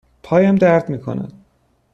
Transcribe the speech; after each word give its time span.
پایم 0.23 0.55
درد 0.55 0.89
می 0.89 0.99
کند. 0.99 1.33